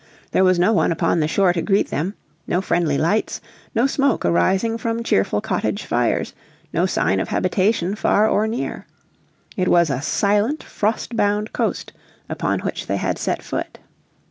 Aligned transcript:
There 0.31 0.43
was 0.43 0.57
no 0.57 0.73
one 0.73 0.91
upon 0.91 1.19
the 1.19 1.27
shore 1.27 1.53
to 1.53 1.61
greet 1.61 1.91
them, 1.91 2.15
no 2.47 2.59
friendly 2.59 2.97
lights, 2.97 3.39
no 3.75 3.85
smoke 3.85 4.25
arising 4.25 4.79
from 4.79 5.03
cheerful 5.03 5.41
cottage 5.41 5.83
fires, 5.85 6.33
no 6.73 6.87
sign 6.87 7.19
of 7.19 7.27
habitation 7.27 7.93
far 7.93 8.27
or 8.27 8.47
near. 8.47 8.87
It 9.55 9.67
was 9.67 9.91
a 9.91 10.01
silent 10.01 10.63
frost 10.63 11.15
bound 11.15 11.53
coast 11.53 11.93
upon 12.29 12.61
which 12.61 12.87
they 12.87 12.97
had 12.97 13.19
set 13.19 13.43
foot. 13.43 13.77